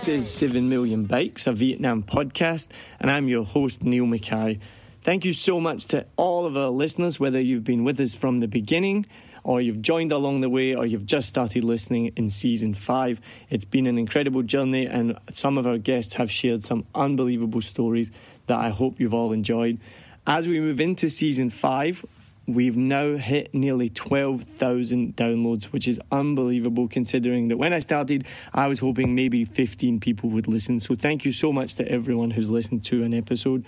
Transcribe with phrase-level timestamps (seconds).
[0.00, 2.68] This is 7 Million Bikes, a Vietnam podcast,
[3.00, 4.58] and I'm your host, Niall Mackay.
[5.02, 8.38] Thank you so much to all of our listeners, whether you've been with us from
[8.38, 9.04] the beginning
[9.44, 13.20] or you've joined along the way, or you've just started listening in season five.
[13.50, 18.10] It's been an incredible journey, and some of our guests have shared some unbelievable stories
[18.46, 19.80] that I hope you've all enjoyed.
[20.26, 22.06] As we move into season five,
[22.50, 28.66] We've now hit nearly 12,000 downloads, which is unbelievable considering that when I started, I
[28.66, 30.80] was hoping maybe 15 people would listen.
[30.80, 33.64] So thank you so much to everyone who's listened to an episode.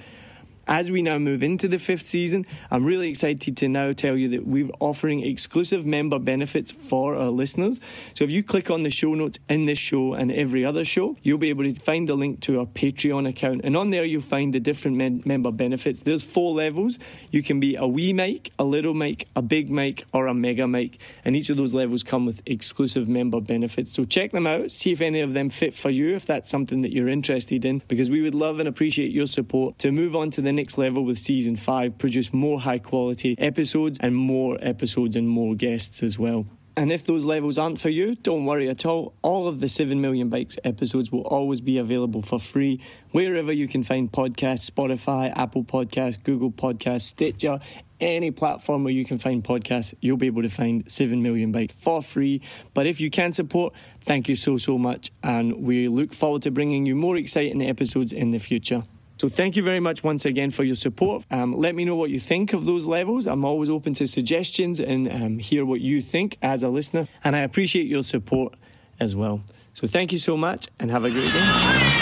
[0.69, 4.29] As we now move into the fifth season, I'm really excited to now tell you
[4.29, 7.81] that we're offering exclusive member benefits for our listeners.
[8.15, 11.17] So if you click on the show notes in this show and every other show,
[11.23, 13.63] you'll be able to find the link to our Patreon account.
[13.65, 16.01] And on there, you'll find the different men- member benefits.
[16.01, 16.99] There's four levels.
[17.31, 20.69] You can be a wee mic, a little mic, a big mic, or a mega
[20.69, 20.99] mic.
[21.25, 23.93] And each of those levels come with exclusive member benefits.
[23.93, 26.83] So check them out, see if any of them fit for you, if that's something
[26.83, 30.31] that you're interested in, because we would love and appreciate your support to move on
[30.31, 35.17] to the next level with season five, produce more high quality episodes and more episodes
[35.17, 36.47] and more guests as well.
[36.75, 39.13] And if those levels aren't for you, don't worry at all.
[39.21, 43.69] All of the 7 Million Bikes episodes will always be available for free wherever you
[43.69, 47.59] can find podcasts Spotify, Apple Podcasts, Google Podcasts, Stitcher,
[48.01, 51.75] any platform where you can find podcasts, you'll be able to find 7 Million Bikes
[51.75, 52.41] for free.
[52.73, 55.13] But if you can support, thank you so, so much.
[55.23, 58.85] And we look forward to bringing you more exciting episodes in the future.
[59.23, 61.25] So thank you very much once again for your support.
[61.31, 63.29] Um, let me know what you think of those levels.
[63.29, 67.07] I'm always open to suggestions and um, hear what you think as a listener.
[67.23, 68.55] And I appreciate your support
[68.99, 69.45] as well.
[69.75, 72.02] So thank you so much and have a great day.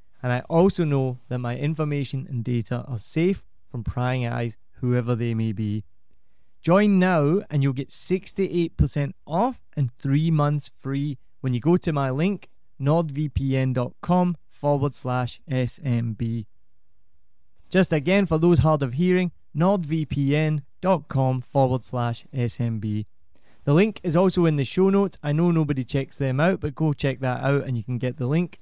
[0.23, 5.15] and I also know that my information and data are safe from prying eyes, whoever
[5.15, 5.83] they may be.
[6.61, 11.91] Join now and you'll get 68% off and three months free when you go to
[11.91, 12.49] my link,
[12.79, 16.45] nordvpn.com forward slash SMB.
[17.69, 23.05] Just again, for those hard of hearing, nordvpn.com forward slash SMB.
[23.63, 25.17] The link is also in the show notes.
[25.23, 28.17] I know nobody checks them out, but go check that out and you can get
[28.17, 28.59] the link